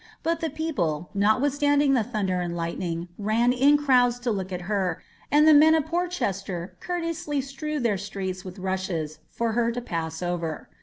But 0.23 0.39
the 0.39 0.49
people, 0.49 1.11
notwithstanding 1.13 1.93
the 1.93 2.01
thunder 2.01 2.41
and 2.41 2.57
lightning, 2.57 3.09
ran 3.19 3.53
in 3.53 3.77
crowds 3.77 4.17
to 4.21 4.31
look 4.31 4.51
at 4.51 4.61
her, 4.61 4.99
anil 5.31 5.45
the 5.45 5.53
men 5.53 5.75
of 5.75 5.85
Porchester 5.85 6.75
courteously 6.79 7.39
strewetl 7.43 7.83
their 7.83 7.97
streets 7.99 8.43
with 8.43 8.57
rushes, 8.57 9.19
for 9.29 9.51
her 9.51 9.71
to 9.71 9.79
pass 9.79 10.23
over. 10.23 10.71